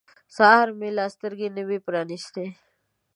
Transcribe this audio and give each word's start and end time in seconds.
سهار 0.35 0.67
مې 0.79 0.89
لا 0.97 1.05
سترګې 1.15 1.47
نه 1.55 1.63
وې 1.67 1.77
پرانیستې. 1.85 2.45